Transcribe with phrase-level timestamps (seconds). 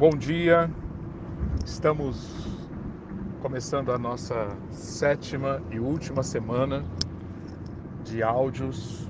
[0.00, 0.70] Bom dia,
[1.62, 2.58] estamos
[3.42, 6.82] começando a nossa sétima e última semana
[8.02, 9.06] de áudios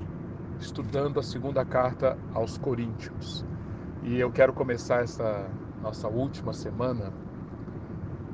[0.59, 3.45] estudando a segunda carta aos Coríntios.
[4.03, 5.49] E eu quero começar essa
[5.81, 7.13] nossa última semana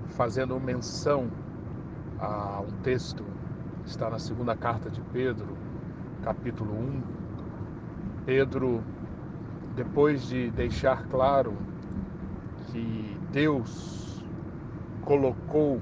[0.08, 1.30] fazendo menção
[2.20, 3.24] a um texto
[3.84, 5.55] que está na segunda carta de Pedro,
[6.24, 7.02] capítulo 1.
[8.26, 8.84] Pedro,
[9.76, 11.66] depois de deixar claro
[12.71, 14.23] que Deus
[15.03, 15.81] colocou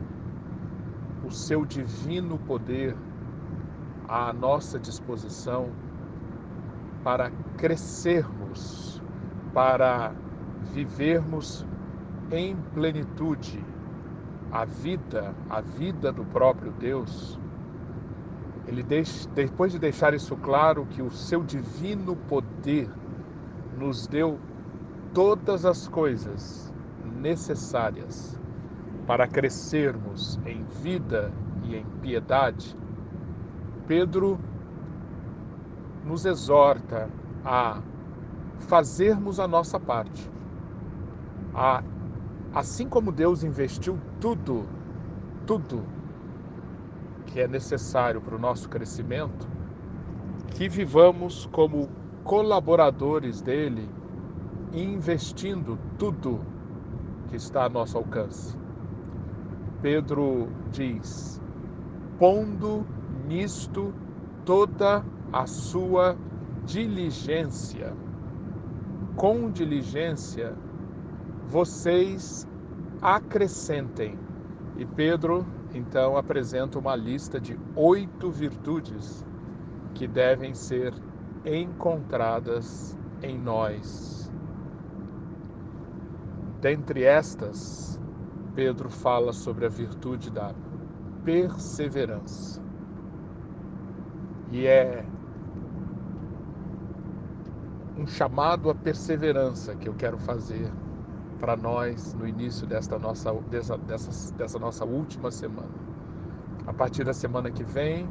[1.25, 2.95] o seu divino poder
[4.07, 5.69] à nossa disposição
[7.03, 9.01] para crescermos,
[9.53, 10.13] para
[10.73, 11.65] vivermos
[12.31, 13.63] em plenitude
[14.51, 17.39] a vida, a vida do próprio Deus.
[18.67, 22.89] Ele deixa, depois de deixar isso claro que o seu divino poder
[23.77, 24.39] nos deu
[25.13, 26.73] todas as coisas
[27.25, 28.39] necessárias
[29.07, 31.31] para crescermos em vida
[31.63, 32.77] e em piedade,
[33.87, 34.39] Pedro
[36.05, 37.09] nos exorta
[37.43, 37.81] a
[38.59, 40.29] fazermos a nossa parte.
[41.55, 41.83] A,
[42.53, 44.63] assim como Deus investiu tudo,
[45.47, 45.83] tudo
[47.25, 49.47] que é necessário para o nosso crescimento,
[50.49, 51.89] que vivamos como
[52.23, 53.89] colaboradores dele,
[54.71, 56.53] investindo tudo
[57.35, 58.57] que está a nosso alcance.
[59.81, 61.41] Pedro diz:
[62.17, 62.87] pondo
[63.27, 63.93] nisto
[64.45, 66.15] toda a sua
[66.65, 67.93] diligência.
[69.17, 70.55] Com diligência,
[71.47, 72.47] vocês
[73.01, 74.17] acrescentem.
[74.77, 79.25] E Pedro então apresenta uma lista de oito virtudes
[79.93, 80.93] que devem ser
[81.45, 84.31] encontradas em nós
[86.65, 88.01] Dentre estas,
[88.55, 90.51] Pedro fala sobre a virtude da
[91.23, 92.59] perseverança.
[94.51, 95.05] E é
[97.95, 100.73] um chamado à perseverança que eu quero fazer
[101.39, 105.69] para nós no início desta nossa, dessa, dessa, dessa nossa última semana.
[106.65, 108.09] A partir da semana que vem,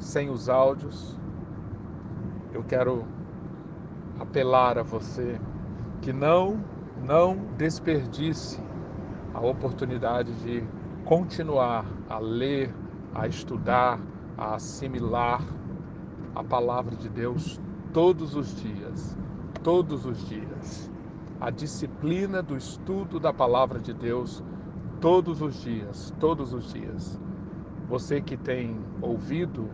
[0.00, 1.16] sem os áudios,
[2.52, 3.04] eu quero
[4.18, 5.40] apelar a você
[6.02, 8.60] que não não desperdice
[9.34, 10.64] a oportunidade de
[11.04, 12.74] continuar a ler,
[13.14, 14.00] a estudar,
[14.36, 15.42] a assimilar
[16.34, 17.60] a palavra de Deus
[17.92, 19.16] todos os dias,
[19.62, 20.90] todos os dias.
[21.40, 24.42] A disciplina do estudo da palavra de Deus
[25.00, 27.20] todos os dias, todos os dias.
[27.88, 29.68] Você que tem ouvido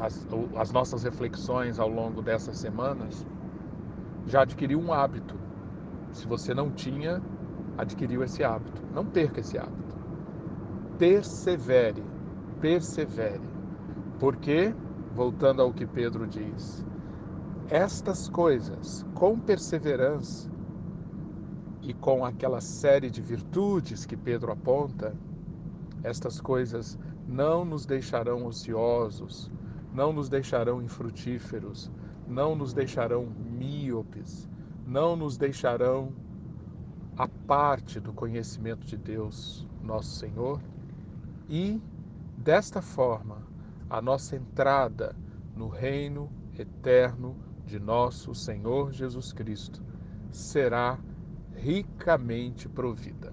[0.00, 3.26] as, as nossas reflexões ao longo dessas semanas,
[4.28, 5.34] já adquiriu um hábito.
[6.12, 7.20] Se você não tinha,
[7.76, 8.82] adquiriu esse hábito.
[8.94, 9.96] Não perca esse hábito.
[10.98, 12.02] Persevere,
[12.60, 13.48] persevere.
[14.18, 14.74] Porque,
[15.14, 16.84] voltando ao que Pedro diz,
[17.70, 20.50] estas coisas, com perseverança
[21.82, 25.14] e com aquela série de virtudes que Pedro aponta,
[26.02, 29.50] estas coisas não nos deixarão ociosos,
[29.94, 31.90] não nos deixarão infrutíferos,
[32.28, 34.48] não nos deixarão míopes,
[34.86, 36.12] não nos deixarão
[37.16, 40.60] a parte do conhecimento de Deus, nosso Senhor,
[41.48, 41.80] e
[42.36, 43.42] desta forma
[43.88, 45.16] a nossa entrada
[45.56, 47.34] no reino eterno
[47.64, 49.82] de nosso Senhor Jesus Cristo
[50.30, 50.98] será
[51.56, 53.32] ricamente provida.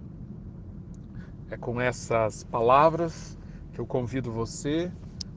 [1.49, 3.37] É com essas palavras
[3.71, 4.91] que eu convido você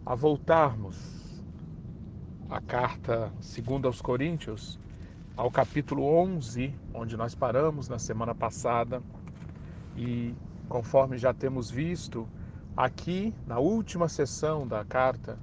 [0.07, 1.18] a voltarmos
[2.51, 4.79] a carta segunda aos Coríntios,
[5.37, 9.03] ao capítulo 11, onde nós paramos na semana passada.
[9.95, 10.35] E
[10.67, 12.27] conforme já temos visto,
[12.75, 15.39] aqui na última sessão da carta,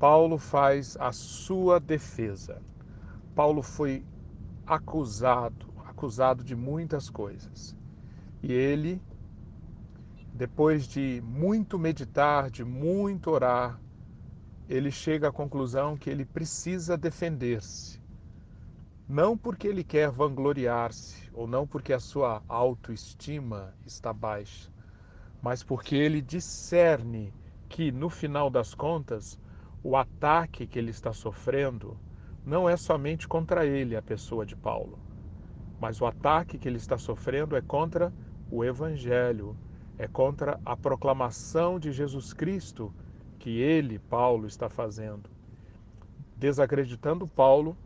[0.00, 2.60] Paulo faz a sua defesa.
[3.36, 4.04] Paulo foi
[4.66, 7.76] acusado, acusado de muitas coisas.
[8.42, 9.00] E ele,
[10.34, 13.78] depois de muito meditar, de muito orar,
[14.68, 18.00] ele chega à conclusão que ele precisa defender-se.
[19.08, 24.70] Não porque ele quer vangloriar-se, ou não porque a sua autoestima está baixa,
[25.42, 27.34] mas porque ele discerne
[27.68, 29.38] que, no final das contas,
[29.82, 31.98] o ataque que ele está sofrendo
[32.44, 34.98] não é somente contra ele, a pessoa de Paulo,
[35.80, 38.12] mas o ataque que ele está sofrendo é contra
[38.50, 39.56] o Evangelho,
[39.98, 42.94] é contra a proclamação de Jesus Cristo
[43.42, 45.28] que ele, Paulo, está fazendo.
[46.36, 47.76] Desacreditando Paulo,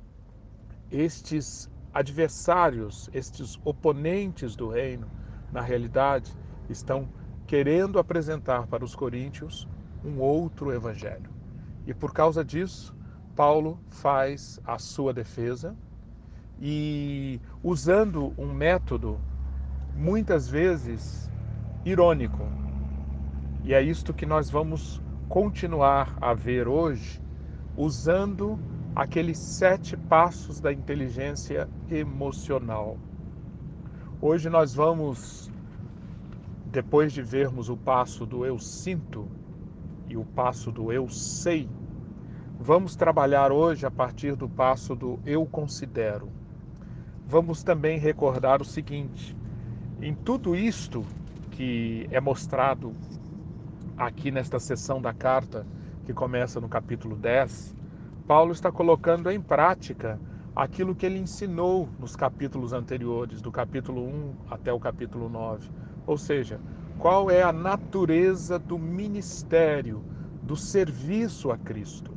[0.91, 5.09] estes adversários, estes oponentes do reino,
[5.51, 6.31] na realidade,
[6.69, 7.09] estão
[7.47, 9.67] querendo apresentar para os coríntios
[10.05, 11.31] um outro evangelho.
[11.87, 12.95] E por causa disso,
[13.35, 15.75] Paulo faz a sua defesa
[16.61, 19.19] e usando um método
[19.97, 21.31] muitas vezes
[21.83, 22.47] irônico.
[23.65, 27.21] E é isto que nós vamos continuar a ver hoje,
[27.77, 28.59] usando
[28.95, 32.97] aqueles sete passos da inteligência emocional.
[34.21, 35.51] Hoje nós vamos,
[36.67, 39.29] depois de vermos o passo do eu sinto
[40.09, 41.69] e o passo do eu sei,
[42.59, 46.31] vamos trabalhar hoje a partir do passo do eu considero
[47.27, 49.37] vamos também recordar o seguinte:
[50.01, 51.05] em tudo isto
[51.51, 52.95] que é mostrado
[53.97, 55.67] aqui nesta sessão da carta,
[56.05, 57.75] que começa no capítulo 10,
[58.27, 60.21] Paulo está colocando em prática
[60.55, 65.69] aquilo que ele ensinou nos capítulos anteriores, do capítulo 1 até o capítulo 9.
[66.07, 66.61] Ou seja,
[66.99, 70.03] qual é a natureza do ministério,
[70.43, 72.13] do serviço a Cristo.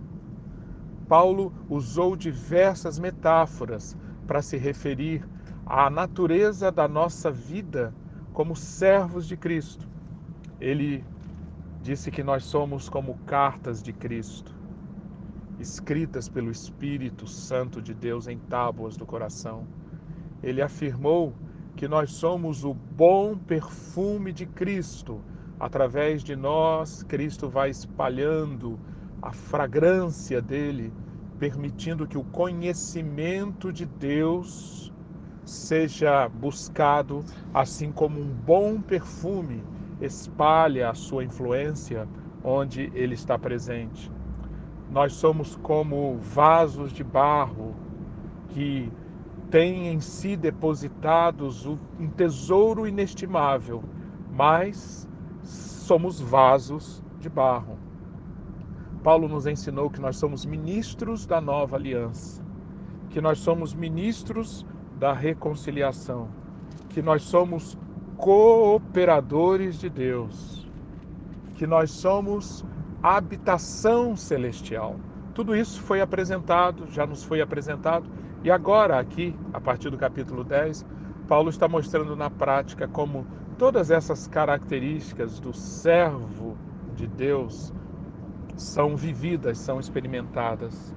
[1.08, 3.98] Paulo usou diversas metáforas
[4.28, 5.28] para se referir
[5.66, 7.94] à natureza da nossa vida
[8.32, 9.88] como servos de Cristo.
[10.62, 11.04] Ele
[11.82, 14.54] disse que nós somos como cartas de Cristo,
[15.60, 19.66] escritas pelo Espírito Santo de Deus em tábuas do coração.
[20.44, 21.34] Ele afirmou
[21.76, 25.22] que nós somos o bom perfume de Cristo.
[25.60, 28.80] Através de nós, Cristo vai espalhando
[29.22, 30.94] a fragrância dele
[31.40, 34.92] permitindo que o conhecimento de Deus
[35.46, 37.24] seja buscado,
[37.54, 39.64] assim como um bom perfume
[40.02, 42.08] espalha a sua influência
[42.44, 44.12] onde ele está presente.
[44.92, 47.76] Nós somos como vasos de barro
[48.50, 48.92] que
[49.52, 53.84] têm em si depositados um tesouro inestimável,
[54.32, 55.08] mas
[55.44, 57.78] somos vasos de barro.
[59.04, 62.44] Paulo nos ensinou que nós somos ministros da nova aliança,
[63.10, 64.66] que nós somos ministros
[64.98, 66.28] da reconciliação,
[66.90, 67.78] que nós somos
[68.20, 70.68] cooperadores de Deus,
[71.56, 72.66] que nós somos
[73.02, 74.98] habitação celestial.
[75.34, 78.10] Tudo isso foi apresentado, já nos foi apresentado,
[78.44, 80.86] e agora, aqui, a partir do capítulo 10,
[81.30, 83.26] Paulo está mostrando na prática como
[83.58, 86.58] todas essas características do servo
[86.96, 87.74] de Deus
[88.58, 90.94] são vividas, são experimentadas.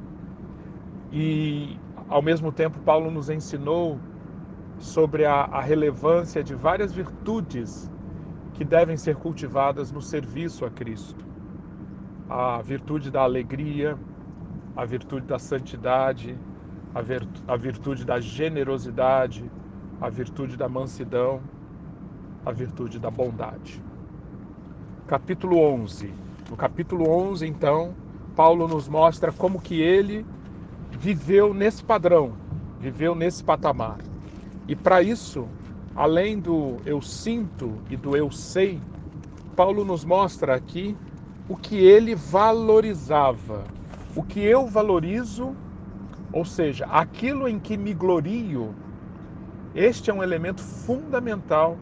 [1.13, 1.79] E,
[2.09, 4.01] ao mesmo tempo, Paulo nos ensinou
[4.83, 7.91] sobre a, a relevância de várias virtudes
[8.55, 11.25] que devem ser cultivadas no serviço a Cristo.
[12.29, 13.97] A virtude da alegria,
[14.77, 16.37] a virtude da santidade,
[17.49, 19.51] a virtude da generosidade,
[20.01, 21.41] a virtude da mansidão,
[22.45, 23.83] a virtude da bondade.
[25.07, 27.95] Capítulo 11 no capítulo 11, então,
[28.37, 30.27] Paulo nos mostra como que ele
[30.91, 32.35] viveu nesse padrão,
[32.79, 33.97] viveu nesse patamar.
[34.69, 35.49] E para isso,
[35.95, 38.81] além do eu sinto e do eu sei,
[39.57, 40.97] Paulo nos mostra aqui
[41.49, 43.65] o que ele valorizava.
[44.15, 45.55] O que eu valorizo,
[46.33, 48.75] ou seja, aquilo em que me glorio,
[49.75, 51.79] este é um elemento fundamental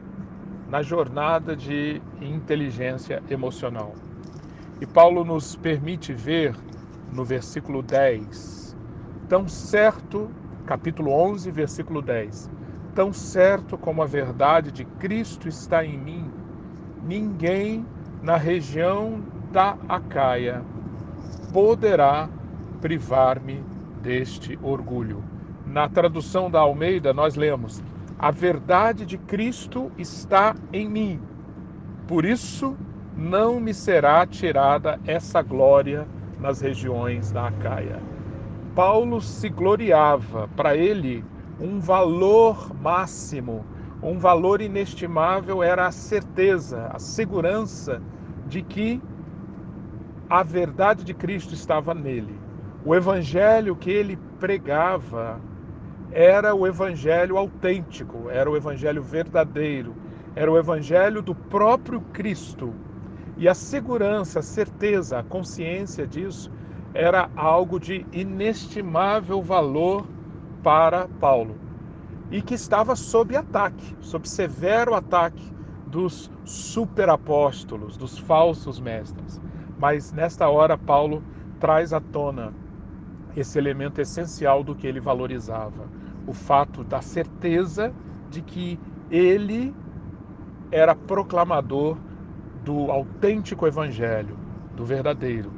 [0.69, 3.95] na jornada de inteligência emocional.
[4.81, 6.54] E Paulo nos permite ver
[7.12, 8.76] no versículo 10,
[9.28, 10.31] tão certo,
[10.64, 12.49] capítulo 11, versículo 10,
[12.94, 16.30] tão certo como a verdade de Cristo está em mim,
[17.02, 17.87] ninguém
[18.23, 19.20] na região
[19.50, 20.62] da Acaia
[21.52, 22.28] poderá
[22.80, 23.62] privar-me
[24.02, 25.23] deste orgulho.
[25.66, 27.82] Na tradução da Almeida, nós lemos:
[28.18, 31.20] A verdade de Cristo está em mim.
[32.06, 32.76] Por isso,
[33.16, 36.06] não me será tirada essa glória
[36.40, 38.00] nas regiões da Acaia.
[38.75, 41.25] Paulo se gloriava, para ele,
[41.61, 43.64] um valor máximo,
[44.02, 48.00] um valor inestimável era a certeza, a segurança
[48.47, 49.00] de que
[50.29, 52.38] a verdade de Cristo estava nele.
[52.85, 55.38] O evangelho que ele pregava
[56.11, 59.95] era o evangelho autêntico, era o evangelho verdadeiro,
[60.35, 62.73] era o evangelho do próprio Cristo
[63.37, 66.50] e a segurança, a certeza, a consciência disso
[66.93, 70.07] era algo de inestimável valor
[70.62, 71.57] para Paulo
[72.31, 75.52] e que estava sob ataque, sob severo ataque
[75.87, 79.40] dos superapóstolos, dos falsos mestres.
[79.79, 81.23] Mas nesta hora Paulo
[81.59, 82.52] traz à tona
[83.37, 85.88] esse elemento essencial do que ele valorizava.
[86.26, 87.93] o fato da certeza
[88.31, 88.79] de que
[89.11, 89.75] ele
[90.71, 91.97] era proclamador
[92.64, 94.37] do autêntico evangelho,
[94.76, 95.50] do verdadeiro,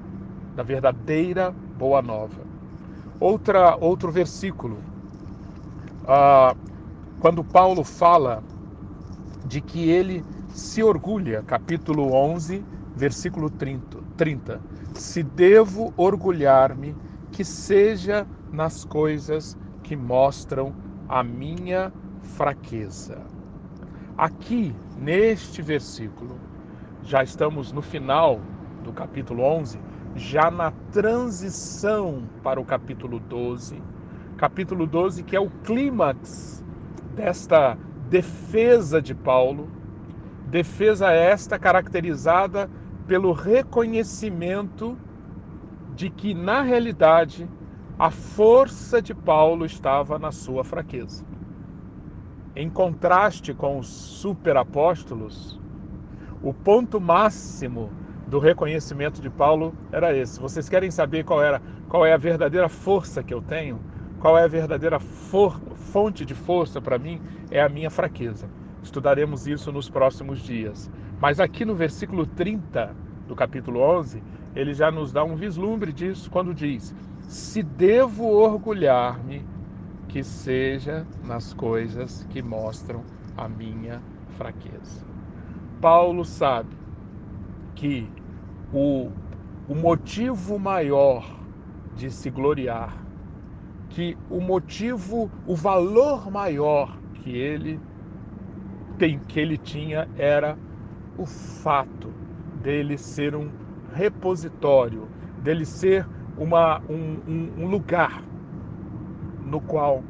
[0.56, 2.40] da verdadeira boa nova.
[3.20, 4.78] Outra, outro versículo,
[6.06, 6.54] ah,
[7.20, 8.42] quando Paulo fala
[9.44, 12.64] de que ele se orgulha, capítulo 11,
[12.96, 14.60] versículo 30, 30
[14.94, 16.94] se devo orgulhar-me,
[17.30, 20.74] que seja nas coisas que mostram
[21.08, 21.92] a minha
[22.36, 23.18] fraqueza.
[24.16, 26.38] Aqui, neste versículo,
[27.02, 28.40] já estamos no final
[28.84, 29.78] do capítulo 11,
[30.14, 33.82] já na transição para o capítulo 12.
[34.42, 36.64] Capítulo 12, que é o clímax
[37.14, 37.78] desta
[38.10, 39.70] defesa de Paulo.
[40.48, 42.68] Defesa esta caracterizada
[43.06, 44.98] pelo reconhecimento
[45.94, 47.48] de que, na realidade,
[47.96, 51.24] a força de Paulo estava na sua fraqueza.
[52.56, 55.60] Em contraste com os superapóstolos,
[56.42, 57.92] o ponto máximo
[58.26, 60.40] do reconhecimento de Paulo era esse.
[60.40, 63.91] Vocês querem saber qual era, qual é a verdadeira força que eu tenho?
[64.22, 67.20] Qual é a verdadeira fonte de força para mim?
[67.50, 68.48] É a minha fraqueza.
[68.80, 70.88] Estudaremos isso nos próximos dias.
[71.20, 72.94] Mas aqui no versículo 30
[73.26, 74.22] do capítulo 11,
[74.54, 79.44] ele já nos dá um vislumbre disso quando diz: Se devo orgulhar-me,
[80.06, 83.02] que seja nas coisas que mostram
[83.36, 84.00] a minha
[84.36, 85.04] fraqueza.
[85.80, 86.76] Paulo sabe
[87.74, 88.08] que
[88.72, 89.10] o,
[89.68, 91.28] o motivo maior
[91.96, 93.01] de se gloriar,
[93.94, 97.78] que o motivo, o valor maior que ele
[98.96, 100.58] tem, que ele tinha era
[101.18, 102.08] o fato
[102.62, 103.50] dele ser um
[103.92, 105.08] repositório,
[105.42, 106.06] dele ser
[106.38, 108.22] uma, um, um, um lugar
[109.44, 110.02] no qual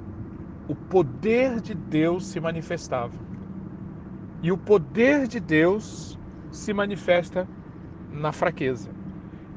[0.69, 3.19] o poder de Deus se manifestava.
[4.45, 6.17] E o poder de Deus
[6.53, 7.49] se manifesta
[8.13, 8.91] na fraqueza.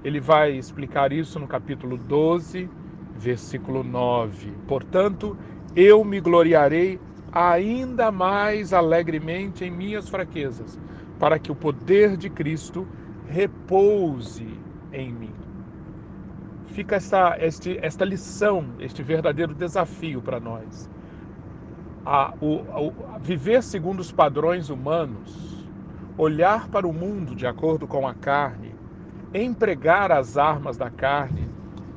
[0.03, 2.67] Ele vai explicar isso no capítulo 12,
[3.15, 4.51] versículo 9.
[4.67, 5.38] Portanto,
[5.75, 7.00] eu me gloriarei
[7.31, 10.79] ainda mais alegremente em minhas fraquezas,
[11.19, 12.88] para que o poder de Cristo
[13.27, 14.48] repouse
[14.93, 15.45] em mim
[16.75, 20.89] fica esta, este, esta lição, este verdadeiro desafio para nós.
[22.05, 25.65] A, o, a, viver segundo os padrões humanos,
[26.17, 28.75] olhar para o mundo de acordo com a carne,
[29.34, 31.48] empregar as armas da carne,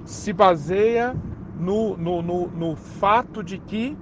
[0.08, 1.14] se baseia
[1.60, 3.94] no, no, no, no fato de que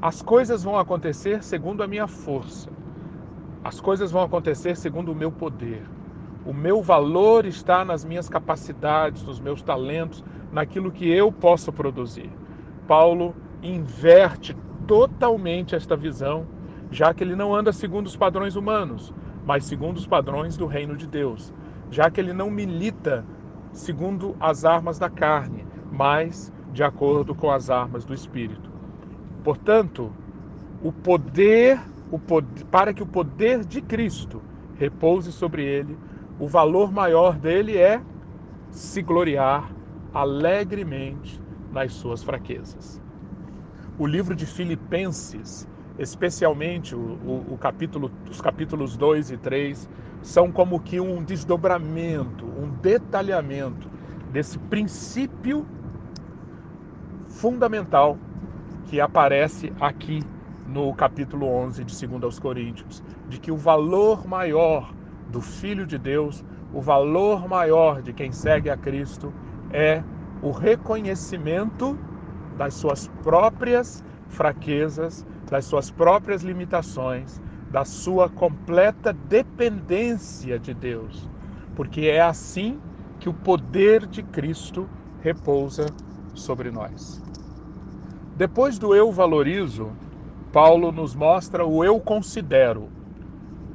[0.00, 2.70] as coisas vão acontecer segundo a minha força,
[3.62, 5.82] as coisas vão acontecer segundo o meu poder.
[6.46, 12.32] O meu valor está nas minhas capacidades, nos meus talentos, naquilo que eu posso produzir.
[12.88, 16.46] Paulo inverte totalmente esta visão,
[16.90, 19.12] já que ele não anda segundo os padrões humanos,
[19.44, 21.52] mas segundo os padrões do reino de Deus,
[21.90, 23.22] já que ele não milita
[23.76, 28.70] segundo as armas da carne, mas de acordo com as armas do espírito.
[29.44, 30.10] Portanto,
[30.82, 31.78] o poder,
[32.10, 34.42] o poder para que o poder de Cristo
[34.78, 35.96] repouse sobre ele,
[36.38, 38.00] o valor maior dele é
[38.70, 39.70] se gloriar
[40.12, 41.40] alegremente
[41.70, 43.00] nas suas fraquezas.
[43.98, 45.68] O livro de Filipenses,
[45.98, 49.88] especialmente o, o, o capítulo, os capítulos 2 e 3,
[50.22, 53.88] são como que um desdobramento, um detalhamento
[54.32, 55.66] desse princípio
[57.28, 58.18] fundamental
[58.86, 60.22] que aparece aqui
[60.66, 64.92] no capítulo 11 de 2 aos Coríntios, de que o valor maior
[65.30, 69.32] do Filho de Deus, o valor maior de quem segue a Cristo
[69.70, 70.02] é
[70.42, 71.98] o reconhecimento
[72.56, 81.28] das suas próprias fraquezas, das suas próprias limitações, da sua completa dependência de Deus,
[81.74, 82.80] porque é assim
[83.18, 84.88] que o poder de Cristo
[85.20, 85.86] repousa
[86.34, 87.22] sobre nós.
[88.36, 89.90] Depois do eu valorizo,
[90.52, 92.88] Paulo nos mostra o eu considero.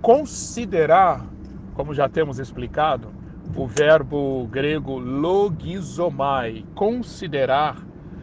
[0.01, 1.25] Considerar
[1.74, 3.10] como já temos explicado,
[3.56, 7.78] o verbo grego logizomai, considerar,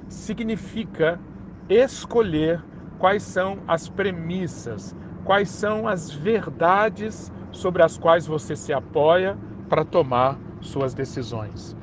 [0.08, 1.20] significa
[1.68, 2.62] escolher
[2.98, 9.36] quais são as premissas, quais são as verdades sobre as quais você se apoia
[9.68, 11.76] para tomar suas decisões.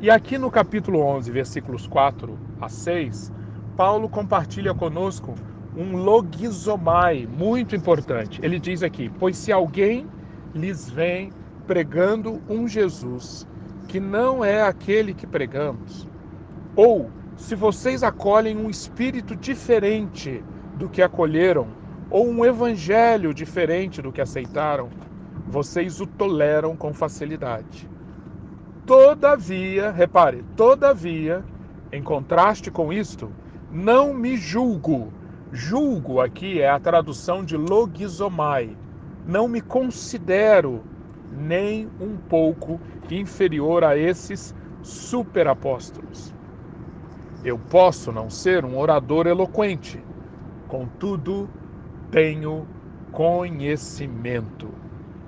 [0.00, 3.32] E aqui no capítulo 11, versículos 4 a 6,
[3.76, 5.34] Paulo compartilha conosco
[5.76, 8.40] um logizomai muito importante.
[8.42, 10.06] Ele diz aqui: Pois se alguém
[10.54, 11.32] lhes vem
[11.66, 13.46] pregando um Jesus
[13.88, 16.08] que não é aquele que pregamos,
[16.74, 20.42] ou se vocês acolhem um espírito diferente
[20.74, 21.68] do que acolheram,
[22.10, 24.88] ou um evangelho diferente do que aceitaram,
[25.46, 27.88] vocês o toleram com facilidade.
[28.86, 31.44] Todavia, repare, todavia,
[31.92, 33.30] em contraste com isto,
[33.70, 35.12] não me julgo.
[35.52, 38.76] Julgo aqui é a tradução de logizomai.
[39.26, 40.82] Não me considero
[41.30, 46.34] nem um pouco inferior a esses superapóstolos.
[47.44, 50.02] Eu posso não ser um orador eloquente,
[50.72, 51.50] contudo,
[52.10, 52.66] tenho
[53.12, 54.70] conhecimento.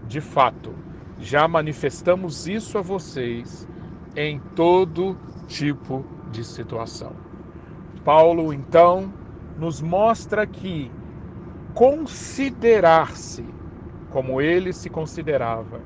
[0.08, 0.74] De fato,
[1.18, 3.68] já manifestamos isso a vocês
[4.16, 7.12] em todo tipo de situação.
[8.02, 9.12] Paulo, então,
[9.58, 10.90] nos mostra que
[11.74, 13.44] considerar-se
[14.08, 15.82] como ele se considerava,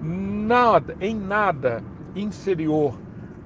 [0.00, 1.82] nada, em nada
[2.14, 2.96] inferior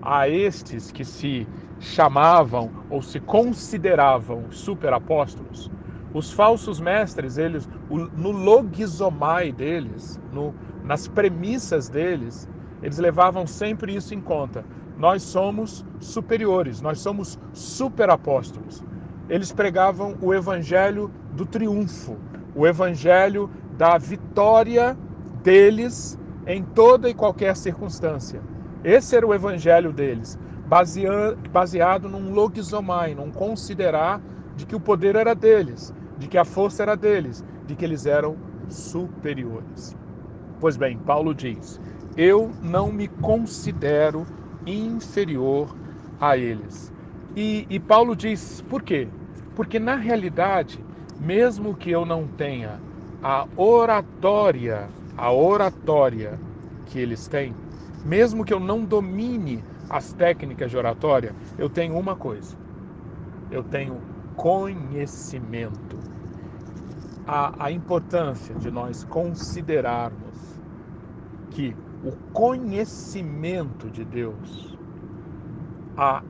[0.02, 5.70] a estes que se chamavam ou se consideravam superapóstolos,
[6.14, 7.68] os falsos mestres, eles,
[8.16, 10.54] no logizomai deles, no,
[10.84, 12.48] nas premissas deles,
[12.80, 14.64] eles levavam sempre isso em conta.
[14.96, 18.84] Nós somos superiores, nós somos superapóstolos.
[19.28, 22.16] Eles pregavam o evangelho do triunfo,
[22.54, 24.96] o evangelho da vitória
[25.42, 26.16] deles
[26.46, 28.40] em toda e qualquer circunstância.
[28.84, 34.21] Esse era o evangelho deles, baseado num logizomai, num considerar
[34.56, 38.06] de que o poder era deles, de que a força era deles, de que eles
[38.06, 38.37] eram
[38.68, 39.97] superiores.
[40.61, 41.80] Pois bem, Paulo diz:
[42.16, 44.26] Eu não me considero
[44.66, 45.75] inferior
[46.21, 46.92] a eles.
[47.37, 49.09] E, e Paulo diz: por quê?
[49.54, 50.85] Porque na realidade,
[51.21, 52.80] mesmo que eu não tenha
[53.23, 56.38] a oratória, a oratória
[56.87, 57.54] que eles têm,
[58.04, 62.56] mesmo que eu não domine as técnicas de oratória, eu tenho uma coisa:
[63.50, 64.00] eu tenho
[64.36, 65.98] conhecimento.
[67.26, 70.61] A, a importância de nós considerarmos
[71.50, 74.76] que o conhecimento de Deus,
[75.96, 76.22] a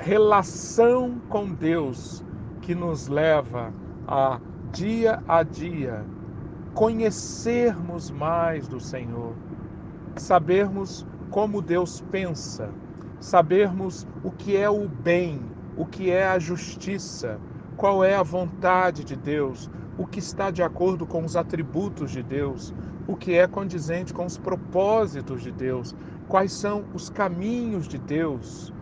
[0.00, 2.24] relação com Deus
[2.60, 3.72] que nos leva
[4.08, 4.40] a
[4.72, 6.04] dia a dia
[6.74, 9.34] conhecermos mais do Senhor,
[10.16, 12.70] sabermos como Deus pensa,
[13.20, 15.40] sabermos o que é o bem,
[15.76, 17.38] o que é a justiça,
[17.76, 22.22] qual é a vontade de Deus, o que está de acordo com os atributos de
[22.22, 22.74] Deus,
[23.06, 25.94] o que é condizente com os propósitos de Deus,
[26.28, 28.72] quais são os caminhos de Deus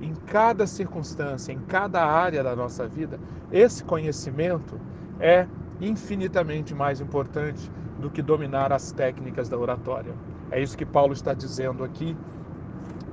[0.00, 3.18] em cada circunstância, em cada área da nossa vida.
[3.52, 4.80] Esse conhecimento
[5.18, 5.46] é
[5.80, 10.14] infinitamente mais importante do que dominar as técnicas da oratória.
[10.50, 12.16] É isso que Paulo está dizendo aqui.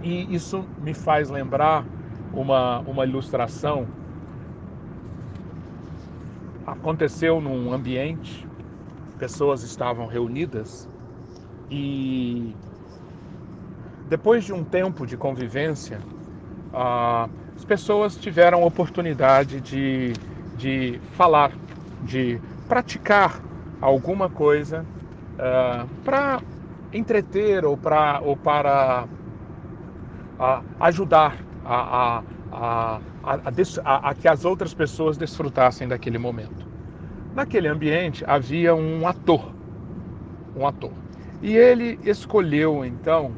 [0.01, 1.85] E isso me faz lembrar
[2.33, 3.87] uma, uma ilustração.
[6.65, 8.47] Aconteceu num ambiente,
[9.17, 10.89] pessoas estavam reunidas
[11.69, 12.55] e
[14.09, 15.99] depois de um tempo de convivência,
[16.73, 20.13] ah, as pessoas tiveram oportunidade de,
[20.55, 21.51] de falar,
[22.03, 23.41] de praticar
[23.81, 24.85] alguma coisa
[25.39, 26.41] ah, para
[26.93, 29.07] entreter ou, pra, ou para
[30.39, 36.65] ah, ajudar a, a, a, a, que as outras pessoas desfrutassem daquele momento.
[37.35, 39.51] Naquele ambiente havia um ator,
[40.55, 40.93] um ator.
[41.41, 43.31] E ele escolheu então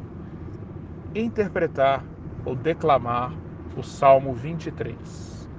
[1.14, 2.04] interpretar
[2.46, 3.34] ou declamar
[3.76, 5.50] o Salmo 23.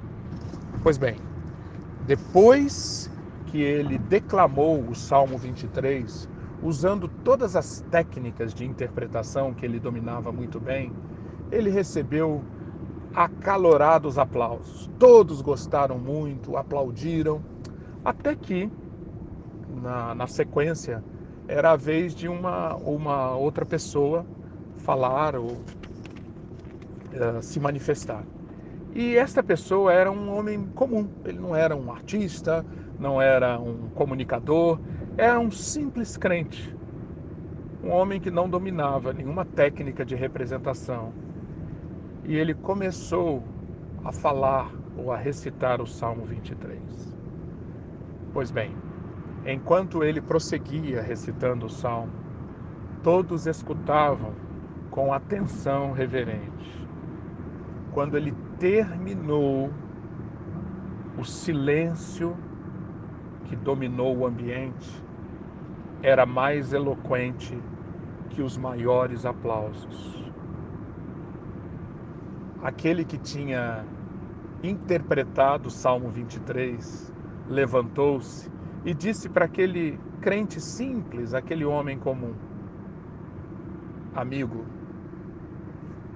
[0.82, 1.16] Pois bem,
[2.06, 3.10] depois
[3.46, 6.28] que ele declamou o Salmo 23,
[6.62, 10.92] usando todas as técnicas de interpretação que ele dominava muito bem,
[11.50, 12.42] ele recebeu
[13.14, 14.90] acalorados aplausos.
[14.98, 17.42] Todos gostaram muito, aplaudiram,
[18.04, 18.70] até que,
[19.82, 21.02] na, na sequência,
[21.48, 24.24] era a vez de uma, uma outra pessoa
[24.76, 28.24] falar ou uh, se manifestar.
[28.94, 32.64] E esta pessoa era um homem comum, ele não era um artista,
[32.98, 34.78] não era um comunicador,
[35.16, 36.74] era um simples crente.
[37.82, 41.12] Um homem que não dominava nenhuma técnica de representação,
[42.24, 43.42] e ele começou
[44.04, 47.16] a falar ou a recitar o Salmo 23.
[48.32, 48.76] Pois bem,
[49.46, 52.12] enquanto ele prosseguia recitando o salmo,
[53.02, 54.32] todos escutavam
[54.90, 56.86] com atenção reverente.
[57.92, 59.70] Quando ele terminou,
[61.18, 62.36] o silêncio
[63.46, 65.02] que dominou o ambiente
[66.02, 67.58] era mais eloquente
[68.30, 70.20] que os maiores aplausos.
[72.62, 73.84] aquele que tinha
[74.62, 77.12] interpretado o Salmo 23
[77.48, 78.50] levantou-se
[78.84, 82.34] e disse para aquele crente simples, aquele homem comum:
[84.14, 84.64] Amigo,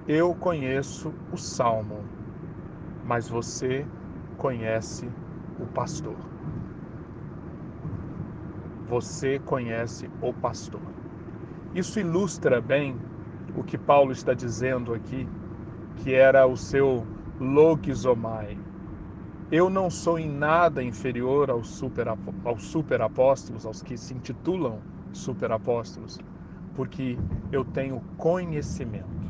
[0.07, 2.03] eu conheço o Salmo,
[3.03, 3.85] mas você
[4.37, 5.09] conhece
[5.59, 6.15] o pastor.
[8.87, 10.94] Você conhece o pastor.
[11.75, 12.97] Isso ilustra bem
[13.53, 15.27] o que Paulo está dizendo aqui,
[15.97, 17.05] que era o seu
[17.37, 18.57] logizomai.
[19.51, 24.79] Eu não sou em nada inferior aos super, aos super apóstolos, aos que se intitulam
[25.11, 26.17] super apóstolos,
[26.73, 27.17] porque
[27.51, 29.29] eu tenho conhecimento.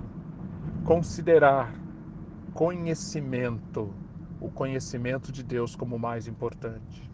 [0.84, 1.74] Considerar
[2.54, 3.92] conhecimento,
[4.40, 7.10] o conhecimento de Deus como mais importante.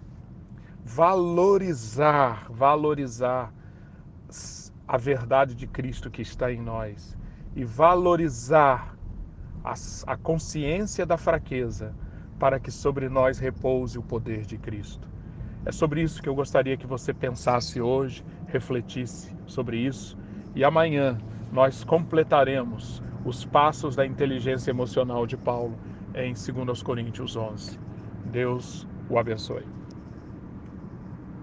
[0.84, 3.54] Valorizar, valorizar
[4.92, 7.18] a verdade de Cristo que está em nós
[7.56, 8.94] e valorizar
[9.64, 9.74] a,
[10.06, 11.96] a consciência da fraqueza
[12.38, 15.08] para que sobre nós repouse o poder de Cristo.
[15.66, 20.18] É sobre isso que eu gostaria que você pensasse hoje, refletisse sobre isso
[20.54, 21.18] e amanhã
[21.54, 25.80] nós completaremos os passos da inteligência emocional de Paulo
[26.14, 27.80] em 2 Coríntios 11.
[28.26, 29.81] Deus o abençoe.